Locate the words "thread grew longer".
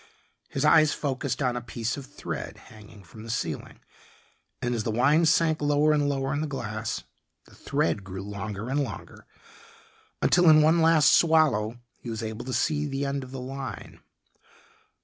7.53-8.67